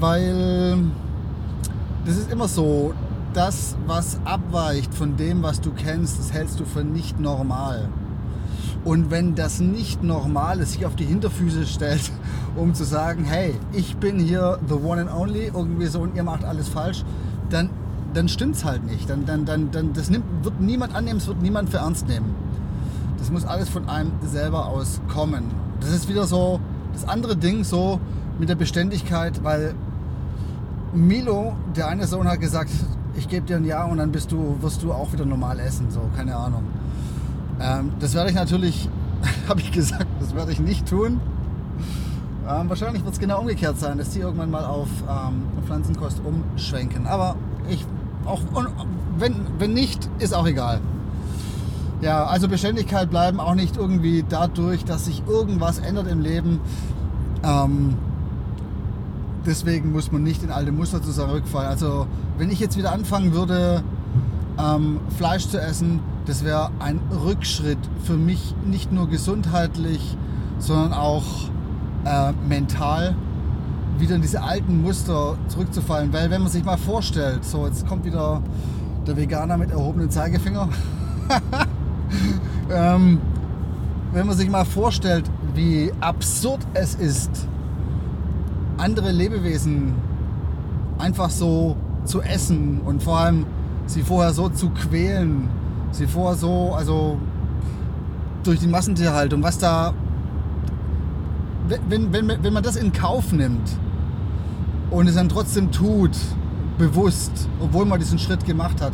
weil 0.01 0.79
das 2.05 2.17
ist 2.17 2.33
immer 2.33 2.49
so, 2.49 2.93
das, 3.33 3.77
was 3.87 4.19
abweicht 4.25 4.93
von 4.93 5.17
dem, 5.17 5.45
was 5.45 5.61
du 5.61 5.71
kennst, 5.71 6.19
das 6.19 6.33
hältst 6.33 6.59
du 6.59 6.65
für 6.65 6.83
nicht 6.83 7.21
normal. 7.21 7.89
Und 8.85 9.13
wenn 9.13 9.37
das 9.37 9.61
nicht 9.61 10.03
Normale 10.03 10.67
sich 10.67 10.85
auf 10.85 10.97
die 10.97 11.05
Hinterfüße 11.05 11.65
stellt, 11.67 12.11
um 12.57 12.75
zu 12.75 12.83
sagen, 12.83 13.25
hey, 13.25 13.55
ich 13.73 13.97
bin 13.99 14.19
hier 14.19 14.59
the 14.67 14.75
one 14.75 15.01
and 15.01 15.15
only, 15.15 15.47
irgendwie 15.55 15.87
so 15.87 16.01
und 16.01 16.17
ihr 16.17 16.25
macht 16.25 16.45
alles 16.45 16.69
falsch, 16.69 17.05
dann, 17.51 17.71
dann 18.15 18.27
es 18.27 18.65
halt 18.65 18.85
nicht. 18.85 19.09
Dann, 19.09 19.27
dann, 19.27 19.45
dann, 19.45 19.71
dann, 19.71 19.93
das 19.93 20.11
nimmt, 20.11 20.25
wird 20.43 20.61
niemand 20.61 20.93
annehmen, 20.97 21.19
es 21.19 21.29
wird 21.29 21.41
niemand 21.41 21.71
für 21.71 21.77
ernst 21.77 22.09
nehmen. 22.09 22.35
Das 23.17 23.31
muss 23.31 23.45
alles 23.45 23.69
von 23.69 23.89
einem 23.89 24.11
selber 24.23 24.67
aus 24.67 25.01
kommen. 25.07 25.45
Das 25.81 25.91
ist 25.91 26.09
wieder 26.09 26.27
so 26.27 26.61
das 26.93 27.09
andere 27.09 27.37
Ding, 27.37 27.65
so 27.65 28.01
mit 28.39 28.49
der 28.49 28.55
Beständigkeit, 28.55 29.43
weil 29.45 29.75
Milo, 30.93 31.55
der 31.77 31.89
eine 31.89 32.07
Sohn, 32.07 32.27
hat 32.27 32.41
gesagt, 32.41 32.71
ich 33.17 33.29
gebe 33.29 33.47
dir 33.47 33.57
ein 33.57 33.65
Ja 33.65 33.85
und 33.85 33.99
dann 33.99 34.13
bist 34.13 34.33
du, 34.33 34.57
wirst 34.61 34.83
du 34.83 34.93
auch 34.93 35.13
wieder 35.13 35.27
normal 35.27 35.61
essen, 35.61 35.91
so, 35.91 36.01
keine 36.17 36.37
Ahnung. 36.37 36.65
Ähm, 37.61 37.93
das 38.01 38.15
werde 38.15 38.31
ich 38.31 38.37
natürlich, 38.37 38.89
habe 39.49 39.61
ich 39.61 39.73
gesagt, 39.73 40.07
das 40.21 40.35
werde 40.35 40.53
ich 40.53 40.61
nicht 40.61 40.89
tun. 40.89 41.21
Ähm, 42.49 42.69
wahrscheinlich 42.69 43.05
wird 43.05 43.15
es 43.15 43.21
genau 43.21 43.41
umgekehrt 43.41 43.79
sein, 43.79 43.99
dass 43.99 44.11
die 44.11 44.21
irgendwann 44.21 44.51
mal 44.51 44.65
auf 44.65 44.89
ähm, 45.09 45.43
Pflanzenkost 45.67 46.21
umschwenken. 46.25 47.07
Aber 47.07 47.37
ich, 47.69 47.85
auch 48.25 48.41
wenn, 49.19 49.35
wenn 49.59 49.75
nicht, 49.75 50.09
ist 50.19 50.35
auch 50.35 50.47
egal. 50.47 50.81
Ja, 52.01 52.25
also 52.25 52.49
Beständigkeit 52.49 53.11
bleiben 53.11 53.41
auch 53.41 53.55
nicht 53.55 53.77
irgendwie 53.77 54.25
dadurch, 54.27 54.85
dass 54.85 55.05
sich 55.05 55.23
irgendwas 55.29 55.79
ändert 55.79 56.07
im 56.09 56.21
Leben. 56.21 56.61
Ähm, 57.43 57.95
deswegen 59.45 59.93
muss 59.93 60.11
man 60.11 60.23
nicht 60.23 60.43
in 60.43 60.51
alte 60.51 60.73
Muster 60.73 61.03
zurückfallen. 61.03 61.69
Also 61.69 62.07
wenn 62.39 62.51
ich 62.51 62.59
jetzt 62.59 62.79
wieder 62.79 62.93
anfangen 62.93 63.35
würde, 63.35 63.83
ähm, 64.59 65.01
Fleisch 65.19 65.49
zu 65.49 65.61
essen, 65.61 66.01
das 66.25 66.43
wäre 66.43 66.71
ein 66.79 67.01
Rückschritt 67.25 67.79
für 68.05 68.17
mich, 68.17 68.55
nicht 68.65 68.93
nur 68.93 69.09
gesundheitlich, 69.09 70.17
sondern 70.59 70.95
auch 70.95 71.25
äh, 72.05 72.33
mental 72.49 73.15
wieder 73.99 74.15
in 74.15 74.23
diese 74.23 74.43
alten 74.43 74.81
Muster 74.81 75.37
zurückzufallen. 75.49 76.15
Weil 76.15 76.31
wenn 76.31 76.41
man 76.41 76.51
sich 76.51 76.65
mal 76.65 76.79
vorstellt, 76.79 77.45
so 77.45 77.67
jetzt 77.67 77.87
kommt 77.87 78.07
wieder 78.07 78.41
der 79.07 79.19
Veganer 79.19 79.59
mit 79.59 79.71
erhobenem 79.71 80.09
Zeigefinger. 80.09 80.71
ähm, 82.71 83.21
wenn 84.13 84.27
man 84.27 84.37
sich 84.37 84.49
mal 84.51 84.65
vorstellt, 84.65 85.31
wie 85.55 85.93
absurd 86.01 86.61
es 86.75 86.95
ist, 86.95 87.31
andere 88.77 89.13
Lebewesen 89.13 89.95
einfach 90.99 91.31
so 91.31 91.77
zu 92.05 92.23
essen 92.23 92.81
und 92.85 93.03
vor 93.03 93.19
allem 93.19 93.47
sie 93.87 94.03
vorher 94.03 94.33
so 94.33 94.49
zu 94.49 94.71
quälen, 94.71 95.49
sie 95.93 96.07
vorher 96.07 96.37
so, 96.37 96.75
also 96.75 97.19
durch 98.43 98.61
die 98.61 98.67
Massentierhaltung, 98.67 99.43
was 99.43 99.59
da, 99.59 99.93
wenn, 101.89 102.13
wenn, 102.13 102.29
wenn 102.43 102.53
man 102.53 102.63
das 102.63 102.77
in 102.77 102.93
Kauf 102.93 103.33
nimmt 103.33 103.69
und 104.91 105.09
es 105.09 105.15
dann 105.15 105.29
trotzdem 105.29 105.71
tut, 105.71 106.17
bewusst, 106.79 107.49
obwohl 107.61 107.85
man 107.85 107.99
diesen 107.99 108.19
Schritt 108.19 108.45
gemacht 108.47 108.81
hat, 108.81 108.93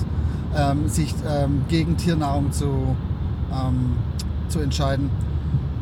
ähm, 0.56 0.88
sich 0.88 1.14
ähm, 1.28 1.64
gegen 1.68 1.96
Tiernahrung 1.96 2.50
zu, 2.52 2.96
ähm, 3.64 3.96
zu 4.48 4.60
entscheiden, 4.60 5.10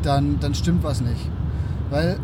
dann, 0.03 0.39
dann 0.39 0.55
stimmt 0.55 0.83
was 0.83 1.01
nicht. 1.01 1.29
Weil 1.89 2.19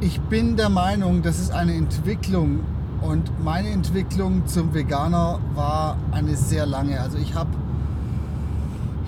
ich 0.00 0.20
bin 0.20 0.56
der 0.56 0.68
Meinung, 0.68 1.22
das 1.22 1.38
ist 1.38 1.50
eine 1.52 1.74
Entwicklung 1.74 2.60
und 3.00 3.42
meine 3.42 3.68
Entwicklung 3.68 4.46
zum 4.46 4.72
Veganer 4.72 5.38
war 5.54 5.96
eine 6.12 6.36
sehr 6.36 6.66
lange. 6.66 7.00
Also 7.00 7.18
ich 7.18 7.34
habe 7.34 7.50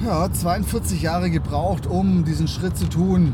ja, 0.04 0.30
42 0.30 1.02
Jahre 1.02 1.30
gebraucht, 1.30 1.86
um 1.86 2.24
diesen 2.24 2.48
Schritt 2.48 2.76
zu 2.76 2.88
tun. 2.88 3.32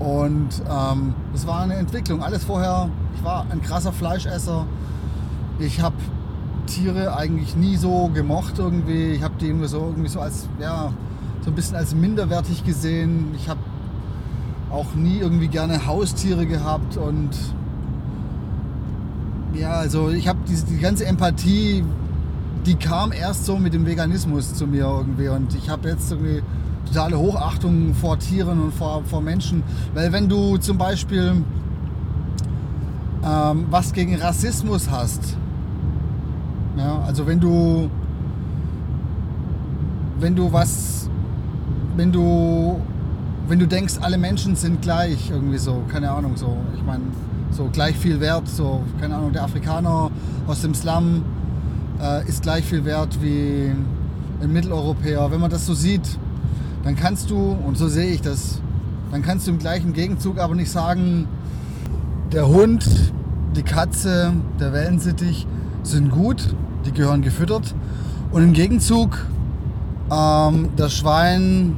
Und 0.00 0.62
ähm, 0.68 1.14
es 1.32 1.46
war 1.46 1.60
eine 1.60 1.74
Entwicklung. 1.74 2.22
Alles 2.22 2.44
vorher, 2.44 2.88
ich 3.16 3.22
war 3.24 3.46
ein 3.50 3.62
krasser 3.62 3.92
Fleischesser. 3.92 4.66
Ich 5.60 5.80
habe 5.80 5.94
Tiere 6.66 7.16
eigentlich 7.16 7.56
nie 7.56 7.76
so 7.76 8.10
gemocht 8.12 8.58
irgendwie. 8.58 9.12
Ich 9.12 9.22
habe 9.22 9.34
die 9.40 9.46
irgendwie 9.46 9.68
so, 9.68 9.78
irgendwie 9.78 10.08
so 10.08 10.20
als, 10.20 10.48
ja, 10.60 10.92
so 11.42 11.50
ein 11.50 11.54
bisschen 11.54 11.76
als 11.76 11.94
minderwertig 11.94 12.64
gesehen. 12.64 13.34
Ich 13.36 13.48
habe 13.48 13.60
auch 14.70 14.94
nie 14.94 15.18
irgendwie 15.18 15.48
gerne 15.48 15.86
Haustiere 15.86 16.46
gehabt 16.46 16.96
und 16.96 17.30
ja, 19.54 19.72
also 19.74 20.10
ich 20.10 20.26
habe 20.26 20.40
die, 20.48 20.56
die 20.56 20.80
ganze 20.80 21.06
Empathie, 21.06 21.84
die 22.66 22.74
kam 22.74 23.12
erst 23.12 23.44
so 23.44 23.56
mit 23.56 23.72
dem 23.72 23.86
Veganismus 23.86 24.54
zu 24.54 24.66
mir 24.66 24.84
irgendwie 24.84 25.28
und 25.28 25.54
ich 25.54 25.70
habe 25.70 25.88
jetzt 25.88 26.10
irgendwie 26.10 26.42
totale 26.86 27.18
Hochachtung 27.18 27.94
vor 27.94 28.18
Tieren 28.18 28.60
und 28.60 28.74
vor, 28.74 29.04
vor 29.04 29.20
Menschen, 29.20 29.62
weil 29.94 30.12
wenn 30.12 30.28
du 30.28 30.56
zum 30.56 30.76
Beispiel 30.76 31.34
ähm, 33.24 33.66
was 33.70 33.92
gegen 33.92 34.16
Rassismus 34.16 34.90
hast, 34.90 35.36
ja, 36.76 37.02
also 37.06 37.26
wenn 37.26 37.40
du 37.40 37.90
wenn 40.18 40.34
du 40.34 40.52
was 40.52 41.08
wenn 41.96 42.12
du 42.12 42.80
wenn 43.46 43.58
du 43.58 43.66
denkst, 43.66 43.94
alle 44.00 44.16
Menschen 44.16 44.56
sind 44.56 44.80
gleich, 44.80 45.30
irgendwie 45.30 45.58
so, 45.58 45.82
keine 45.88 46.10
Ahnung, 46.10 46.36
so, 46.36 46.56
ich 46.74 46.82
meine, 46.82 47.02
so 47.50 47.68
gleich 47.70 47.96
viel 47.96 48.20
wert, 48.20 48.48
so, 48.48 48.82
keine 49.00 49.16
Ahnung, 49.16 49.32
der 49.32 49.44
Afrikaner 49.44 50.10
aus 50.46 50.62
dem 50.62 50.74
Slum 50.74 51.22
äh, 52.00 52.26
ist 52.26 52.42
gleich 52.42 52.64
viel 52.64 52.84
wert 52.84 53.18
wie 53.22 53.70
ein 54.40 54.52
Mitteleuropäer. 54.52 55.30
Wenn 55.30 55.40
man 55.40 55.50
das 55.50 55.66
so 55.66 55.74
sieht, 55.74 56.18
dann 56.84 56.96
kannst 56.96 57.30
du, 57.30 57.56
und 57.66 57.76
so 57.76 57.88
sehe 57.88 58.12
ich 58.12 58.22
das, 58.22 58.60
dann 59.12 59.22
kannst 59.22 59.46
du 59.46 59.50
im 59.50 59.58
gleichen 59.58 59.92
Gegenzug 59.92 60.38
aber 60.38 60.54
nicht 60.54 60.70
sagen, 60.70 61.28
der 62.32 62.48
Hund, 62.48 63.12
die 63.54 63.62
Katze, 63.62 64.32
der 64.58 64.72
Wellensittich 64.72 65.46
sind 65.82 66.10
gut, 66.10 66.54
die 66.84 66.92
gehören 66.92 67.22
gefüttert. 67.22 67.74
Und 68.30 68.42
im 68.42 68.52
Gegenzug 68.52 69.26
ähm, 70.10 70.70
das 70.76 70.94
Schwein, 70.94 71.76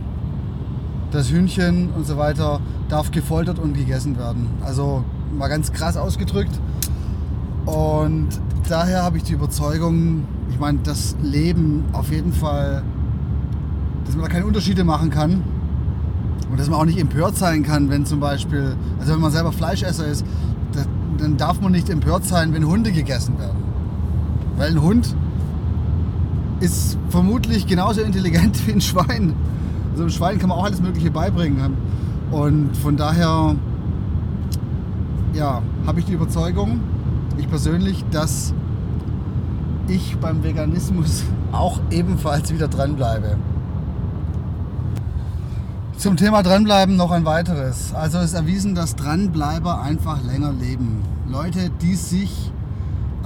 das 1.10 1.30
Hühnchen 1.30 1.90
und 1.90 2.06
so 2.06 2.16
weiter 2.16 2.60
darf 2.88 3.10
gefoltert 3.10 3.58
und 3.58 3.74
gegessen 3.74 4.18
werden. 4.18 4.48
Also 4.64 5.04
mal 5.36 5.48
ganz 5.48 5.72
krass 5.72 5.96
ausgedrückt. 5.96 6.58
Und 7.66 8.28
daher 8.68 9.02
habe 9.02 9.16
ich 9.16 9.24
die 9.24 9.32
Überzeugung, 9.32 10.24
ich 10.50 10.58
meine, 10.58 10.78
das 10.82 11.16
Leben 11.22 11.84
auf 11.92 12.10
jeden 12.10 12.32
Fall, 12.32 12.82
dass 14.04 14.14
man 14.14 14.24
da 14.24 14.30
keine 14.30 14.46
Unterschiede 14.46 14.84
machen 14.84 15.10
kann. 15.10 15.42
Und 16.50 16.60
dass 16.60 16.70
man 16.70 16.78
auch 16.80 16.84
nicht 16.84 16.98
empört 16.98 17.36
sein 17.36 17.64
kann, 17.64 17.90
wenn 17.90 18.06
zum 18.06 18.20
Beispiel, 18.20 18.76
also 19.00 19.12
wenn 19.12 19.20
man 19.20 19.32
selber 19.32 19.52
Fleischesser 19.52 20.06
ist, 20.06 20.24
dann 21.18 21.36
darf 21.36 21.60
man 21.60 21.72
nicht 21.72 21.90
empört 21.90 22.24
sein, 22.24 22.54
wenn 22.54 22.66
Hunde 22.66 22.92
gegessen 22.92 23.38
werden. 23.38 23.65
Weil 24.56 24.72
ein 24.72 24.82
Hund 24.82 25.14
ist 26.60 26.98
vermutlich 27.10 27.66
genauso 27.66 28.00
intelligent 28.00 28.66
wie 28.66 28.72
ein 28.72 28.80
Schwein. 28.80 29.34
Also 29.90 30.02
einem 30.02 30.10
Schwein 30.10 30.38
kann 30.38 30.48
man 30.48 30.58
auch 30.58 30.64
alles 30.64 30.80
Mögliche 30.80 31.10
beibringen. 31.10 31.76
Und 32.30 32.76
von 32.76 32.96
daher 32.96 33.54
ja, 35.32 35.62
habe 35.86 36.00
ich 36.00 36.06
die 36.06 36.14
Überzeugung, 36.14 36.80
ich 37.38 37.48
persönlich, 37.48 38.04
dass 38.10 38.54
ich 39.88 40.16
beim 40.18 40.42
Veganismus 40.42 41.24
auch 41.52 41.80
ebenfalls 41.90 42.52
wieder 42.52 42.68
dranbleibe. 42.68 43.36
Zum 45.96 46.16
Thema 46.16 46.42
dranbleiben 46.42 46.96
noch 46.96 47.10
ein 47.10 47.24
weiteres. 47.24 47.94
Also 47.94 48.18
es 48.18 48.26
ist 48.26 48.34
erwiesen, 48.34 48.74
dass 48.74 48.96
Dranbleiber 48.96 49.80
einfach 49.80 50.22
länger 50.22 50.52
leben. 50.52 51.02
Leute, 51.26 51.70
die 51.80 51.94
sich 51.94 52.52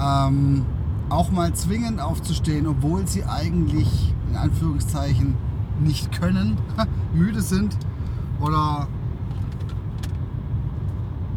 ähm, 0.01 0.65
auch 1.11 1.31
mal 1.31 1.53
zwingen 1.55 2.01
aufzustehen, 2.01 2.67
obwohl 2.67 3.07
sie 3.07 3.25
eigentlich 3.25 4.15
in 4.31 4.37
Anführungszeichen 4.37 5.35
nicht 5.81 6.13
können, 6.19 6.57
müde 7.15 7.43
sind 7.43 7.77
oder 8.41 8.87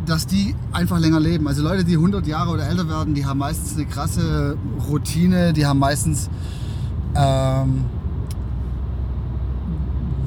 dass 0.05 0.27
die 0.27 0.55
einfach 0.71 0.99
länger 0.99 1.19
leben. 1.19 1.47
Also 1.47 1.63
Leute, 1.63 1.83
die 1.83 1.95
100 1.95 2.27
Jahre 2.27 2.51
oder 2.51 2.67
älter 2.67 2.89
werden, 2.89 3.13
die 3.13 3.25
haben 3.25 3.37
meistens 3.37 3.75
eine 3.75 3.85
krasse 3.85 4.57
Routine, 4.89 5.53
die 5.53 5.65
haben 5.65 5.79
meistens, 5.79 6.29
ähm, 7.15 7.85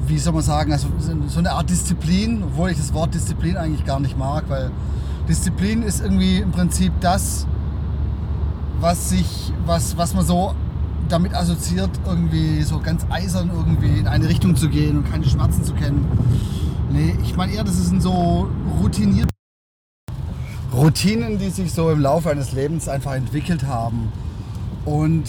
wie 0.07 0.17
soll 0.17 0.33
man 0.33 0.41
sagen, 0.41 0.71
also 0.71 0.87
so 1.27 1.39
eine 1.39 1.51
Art 1.51 1.69
Disziplin, 1.69 2.43
obwohl 2.43 2.71
ich 2.71 2.77
das 2.77 2.93
Wort 2.93 3.13
Disziplin 3.13 3.55
eigentlich 3.55 3.85
gar 3.85 3.99
nicht 3.99 4.17
mag, 4.17 4.45
weil 4.47 4.71
Disziplin 5.29 5.83
ist 5.83 6.01
irgendwie 6.01 6.37
im 6.37 6.51
Prinzip 6.51 6.93
das, 7.01 7.45
was 8.79 9.09
sich, 9.09 9.51
was, 9.65 9.97
was 9.97 10.13
man 10.13 10.25
so 10.25 10.53
damit 11.09 11.33
assoziiert, 11.33 11.89
irgendwie 12.05 12.61
so 12.63 12.79
ganz 12.79 13.05
eisern 13.09 13.49
irgendwie 13.53 13.99
in 13.99 14.07
eine 14.07 14.27
Richtung 14.27 14.55
zu 14.55 14.69
gehen 14.69 14.97
und 14.97 15.09
keine 15.09 15.25
Schmerzen 15.25 15.63
zu 15.63 15.73
kennen. 15.73 16.05
Nee, 16.91 17.15
ich 17.23 17.35
meine 17.35 17.53
eher, 17.53 17.63
das 17.63 17.77
sind 17.77 18.01
so 18.01 18.49
routinierte 18.81 19.33
Routinen, 20.73 21.37
die 21.39 21.49
sich 21.49 21.71
so 21.71 21.89
im 21.89 22.01
Laufe 22.01 22.29
eines 22.29 22.51
Lebens 22.51 22.87
einfach 22.87 23.13
entwickelt 23.13 23.65
haben 23.65 24.11
und 24.85 25.23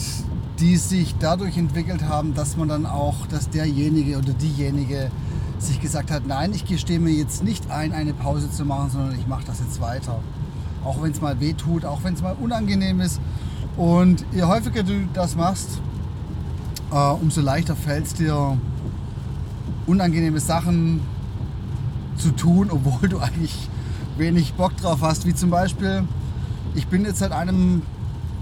die 0.59 0.76
sich 0.76 1.14
dadurch 1.21 1.57
entwickelt 1.57 2.02
haben, 2.02 2.35
dass 2.35 2.57
man 2.57 2.69
dann 2.69 2.87
auch, 2.87 3.26
dass 3.26 3.49
derjenige 3.49 4.19
oder 4.19 4.33
diejenige 4.33 5.11
sich 5.59 5.81
gesagt 5.81 6.11
hat, 6.11 6.26
nein, 6.26 6.52
ich 6.52 6.64
gestehe 6.64 6.99
mir 6.99 7.12
jetzt 7.12 7.45
nicht 7.45 7.71
ein, 7.71 7.93
eine 7.93 8.14
Pause 8.14 8.50
zu 8.50 8.64
machen, 8.64 8.90
sondern 8.90 9.19
ich 9.19 9.26
mache 9.26 9.45
das 9.47 9.61
jetzt 9.61 9.81
weiter. 9.81 10.21
Auch 10.85 11.02
wenn 11.02 11.12
es 11.12 11.21
mal 11.21 11.40
weh 11.40 11.52
tut, 11.52 11.85
auch 11.85 12.02
wenn 12.02 12.14
es 12.14 12.23
mal 12.23 12.37
unangenehm 12.40 13.00
ist 13.00 13.21
und 13.78 14.25
je 14.32 14.42
häufiger 14.42 14.82
du 14.82 15.06
das 15.14 15.37
machst, 15.37 15.80
äh, 16.90 16.97
umso 16.97 17.40
leichter 17.40 17.76
fällt 17.76 18.06
es 18.06 18.14
dir, 18.14 18.58
unangenehme 19.87 20.40
Sachen 20.40 21.00
zu 22.16 22.32
tun, 22.32 22.70
obwohl 22.73 23.08
du 23.08 23.18
eigentlich 23.20 23.70
wenig 24.16 24.54
Bock 24.54 24.76
drauf 24.76 24.99
hast. 25.00 25.26
Wie 25.26 25.35
zum 25.35 25.50
Beispiel, 25.50 26.02
ich 26.75 26.88
bin 26.88 27.04
jetzt 27.04 27.20
seit 27.20 27.32
einem 27.32 27.82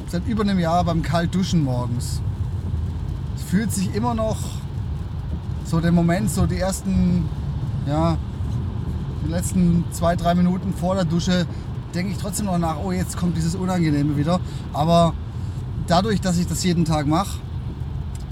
seit 0.09 0.27
über 0.27 0.43
einem 0.43 0.59
Jahr 0.59 0.85
beim 0.85 1.03
Kaltduschen 1.03 1.65
morgens. 1.65 2.23
Es 3.37 3.43
fühlt 3.43 3.73
sich 3.73 3.95
immer 3.95 4.15
noch 4.15 4.39
so 5.65 5.81
der 5.81 5.93
Moment, 5.93 6.31
so 6.31 6.47
die 6.47 6.59
ersten, 6.59 7.29
ja, 7.87 8.17
die 9.25 9.31
letzten 9.31 9.85
zwei, 9.91 10.15
drei 10.15 10.35
Minuten 10.35 10.73
vor 10.73 10.95
der 10.95 11.05
Dusche, 11.05 11.47
denke 11.93 12.13
ich 12.13 12.19
trotzdem 12.19 12.47
noch 12.47 12.59
nach, 12.59 12.77
oh, 12.83 12.93
jetzt 12.93 13.17
kommt 13.17 13.37
dieses 13.37 13.57
Unangenehme 13.57 14.17
wieder. 14.17 14.41
Aber 14.73 15.13
dadurch, 15.87 16.21
dass 16.21 16.39
ich 16.39 16.47
das 16.47 16.63
jeden 16.65 16.85
Tag 16.85 17.07
mache, 17.07 17.39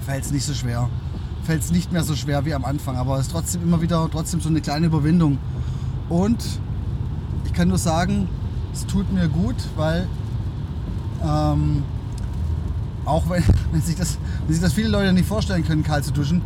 fällt 0.04 0.24
es 0.24 0.32
nicht 0.32 0.44
so 0.44 0.54
schwer. 0.54 0.88
Fällt 1.44 1.62
es 1.62 1.70
nicht 1.70 1.92
mehr 1.92 2.04
so 2.04 2.16
schwer 2.16 2.44
wie 2.44 2.54
am 2.54 2.64
Anfang, 2.64 2.96
aber 2.96 3.16
es 3.16 3.26
ist 3.26 3.32
trotzdem 3.32 3.62
immer 3.62 3.80
wieder 3.82 4.08
trotzdem 4.10 4.40
so 4.40 4.48
eine 4.48 4.60
kleine 4.60 4.86
Überwindung. 4.86 5.38
Und 6.08 6.42
ich 7.44 7.52
kann 7.52 7.68
nur 7.68 7.78
sagen, 7.78 8.28
es 8.72 8.86
tut 8.86 9.12
mir 9.12 9.28
gut, 9.28 9.56
weil 9.76 10.06
ähm, 11.22 11.82
auch 13.04 13.28
wenn, 13.28 13.44
wenn, 13.72 13.82
sich 13.82 13.96
das, 13.96 14.18
wenn 14.46 14.54
sich 14.54 14.62
das 14.62 14.72
viele 14.72 14.88
Leute 14.88 15.12
nicht 15.12 15.26
vorstellen 15.26 15.64
können, 15.64 15.82
kalt 15.82 16.04
zu 16.04 16.12
duschen, 16.12 16.42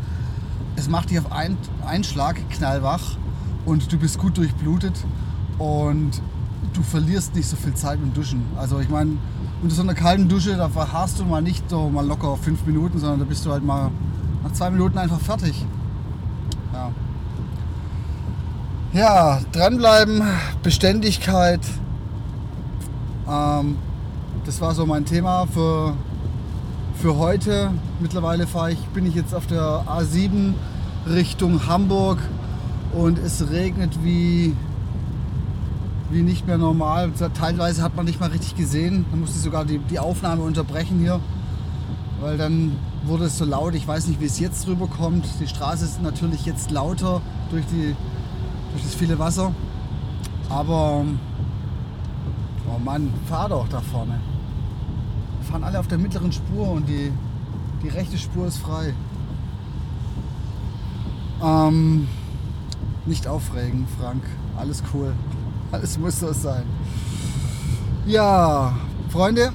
es 0.76 0.88
macht 0.88 1.10
dich 1.10 1.18
auf 1.18 1.32
einen, 1.32 1.58
Schlag 2.04 2.36
knallwach 2.50 3.16
und 3.66 3.92
du 3.92 3.98
bist 3.98 4.18
gut 4.18 4.36
durchblutet 4.36 5.04
und 5.58 6.22
du 6.72 6.82
verlierst 6.82 7.34
nicht 7.34 7.48
so 7.48 7.56
viel 7.56 7.74
Zeit 7.74 7.98
dem 8.00 8.14
Duschen. 8.14 8.42
Also 8.56 8.78
ich 8.78 8.88
meine, 8.88 9.16
unter 9.62 9.74
so 9.74 9.82
einer 9.82 9.94
kalten 9.94 10.28
Dusche, 10.28 10.56
da 10.56 10.68
verharrst 10.68 11.18
du 11.18 11.24
mal 11.24 11.42
nicht 11.42 11.68
so 11.68 11.88
mal 11.88 12.06
locker 12.06 12.36
fünf 12.36 12.64
Minuten, 12.66 12.98
sondern 12.98 13.20
da 13.20 13.24
bist 13.24 13.44
du 13.44 13.50
halt 13.50 13.64
mal 13.64 13.90
nach 14.44 14.52
zwei 14.52 14.70
Minuten 14.70 14.98
einfach 14.98 15.20
fertig. 15.20 15.64
Ja, 16.72 16.92
ja 18.92 19.40
dranbleiben, 19.52 20.22
Beständigkeit. 20.62 21.60
Ähm, 23.28 23.76
das 24.44 24.60
war 24.60 24.74
so 24.74 24.86
mein 24.86 25.04
Thema 25.04 25.46
für, 25.46 25.94
für 26.94 27.16
heute. 27.16 27.70
Mittlerweile 28.00 28.46
fahre 28.46 28.72
ich, 28.72 28.78
bin 28.88 29.06
ich 29.06 29.14
jetzt 29.14 29.34
auf 29.34 29.46
der 29.46 29.84
A7 29.86 30.54
Richtung 31.08 31.66
Hamburg 31.66 32.18
und 32.92 33.18
es 33.18 33.50
regnet 33.50 34.04
wie, 34.04 34.54
wie 36.10 36.22
nicht 36.22 36.46
mehr 36.46 36.58
normal. 36.58 37.12
Teilweise 37.34 37.82
hat 37.82 37.96
man 37.96 38.06
nicht 38.06 38.20
mal 38.20 38.30
richtig 38.30 38.56
gesehen. 38.56 39.04
Man 39.10 39.20
musste 39.20 39.38
sogar 39.38 39.64
die, 39.64 39.78
die 39.78 39.98
Aufnahme 39.98 40.42
unterbrechen 40.42 40.98
hier, 41.00 41.20
weil 42.20 42.38
dann 42.38 42.76
wurde 43.04 43.24
es 43.24 43.38
so 43.38 43.44
laut. 43.44 43.74
Ich 43.74 43.86
weiß 43.86 44.08
nicht, 44.08 44.20
wie 44.20 44.26
es 44.26 44.38
jetzt 44.38 44.66
drüber 44.66 44.86
kommt. 44.86 45.26
Die 45.40 45.46
Straße 45.46 45.84
ist 45.84 46.02
natürlich 46.02 46.46
jetzt 46.46 46.70
lauter 46.70 47.20
durch, 47.50 47.64
die, 47.66 47.94
durch 48.72 48.82
das 48.82 48.94
viele 48.94 49.18
Wasser. 49.18 49.52
Aber, 50.48 51.04
oh 52.74 52.78
Mann, 52.78 53.12
fahr 53.28 53.50
doch 53.50 53.68
da 53.68 53.80
vorne. 53.80 54.18
Wir 55.40 55.50
fahren 55.50 55.64
alle 55.64 55.78
auf 55.78 55.88
der 55.88 55.98
mittleren 55.98 56.32
Spur 56.32 56.70
und 56.70 56.88
die, 56.88 57.12
die 57.82 57.88
rechte 57.88 58.16
Spur 58.16 58.46
ist 58.46 58.58
frei. 58.58 58.94
Ähm, 61.42 62.08
nicht 63.06 63.26
aufregen, 63.26 63.86
Frank. 63.98 64.22
Alles 64.56 64.82
cool. 64.92 65.12
Alles 65.72 65.98
muss 65.98 66.18
so 66.20 66.32
sein. 66.32 66.64
Ja, 68.06 68.72
Freunde, 69.10 69.52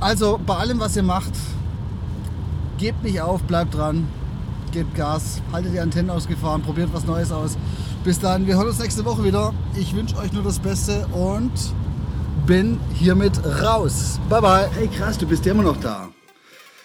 also 0.00 0.38
bei 0.44 0.56
allem, 0.56 0.78
was 0.80 0.96
ihr 0.96 1.02
macht, 1.02 1.32
gebt 2.78 3.02
nicht 3.02 3.20
auf, 3.20 3.42
bleibt 3.42 3.74
dran, 3.74 4.06
gebt 4.72 4.94
Gas, 4.94 5.40
haltet 5.52 5.72
die 5.72 5.80
Antennen 5.80 6.10
ausgefahren, 6.10 6.62
probiert 6.62 6.90
was 6.92 7.06
Neues 7.06 7.32
aus. 7.32 7.56
Bis 8.04 8.18
dann, 8.18 8.46
wir 8.46 8.56
hören 8.56 8.68
uns 8.68 8.80
nächste 8.80 9.04
Woche 9.04 9.22
wieder. 9.24 9.54
Ich 9.76 9.94
wünsche 9.94 10.16
euch 10.16 10.32
nur 10.32 10.42
das 10.42 10.58
Beste 10.58 11.06
und 11.08 11.52
bin 12.46 12.80
hiermit 12.94 13.40
raus. 13.62 14.18
Bye 14.28 14.40
bye. 14.40 14.68
Hey 14.74 14.88
krass, 14.88 15.16
du 15.16 15.26
bist 15.26 15.46
ja 15.46 15.52
immer 15.52 15.62
noch 15.62 15.76
da. 15.78 16.08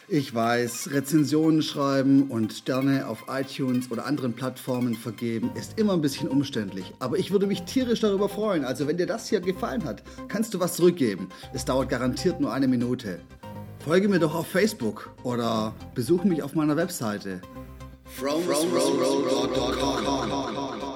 Ich 0.10 0.34
weiß, 0.34 0.92
Rezensionen 0.92 1.62
schreiben 1.62 2.30
und 2.30 2.54
Sterne 2.54 3.08
auf 3.08 3.26
iTunes 3.28 3.92
oder 3.92 4.06
anderen 4.06 4.32
Plattformen 4.32 4.96
vergeben 4.96 5.52
ist 5.54 5.78
immer 5.78 5.92
ein 5.92 6.00
bisschen 6.00 6.30
umständlich. 6.30 6.94
Aber 7.00 7.18
ich 7.18 7.32
würde 7.32 7.46
mich 7.46 7.64
tierisch 7.64 8.00
darüber 8.00 8.30
freuen. 8.30 8.64
Also 8.64 8.88
wenn 8.88 8.96
dir 8.96 9.06
das 9.06 9.28
hier 9.28 9.42
gefallen 9.42 9.84
hat, 9.84 10.04
kannst 10.30 10.54
du 10.54 10.62
was 10.62 10.76
zurückgeben. 10.76 11.28
Es 11.54 11.66
dauert 11.66 11.90
garantiert 11.90 12.40
nur 12.40 12.54
eine 12.54 12.70
Minute. 12.70 13.20
Folge 13.84 14.08
mir 14.08 14.20
doch 14.20 14.34
auf 14.34 14.48
Facebook 14.48 15.10
oder 15.24 15.76
besuche 15.94 16.26
mich 16.26 16.42
auf 16.42 16.56
meiner 16.56 16.78
Webseite. 16.78 17.42
From, 18.06 18.42
from, 18.44 18.70
from, 18.70 18.98
from, 18.98 19.24
from, 19.28 19.54
from, 19.54 19.74
from, 19.74 20.80
from. 20.80 20.87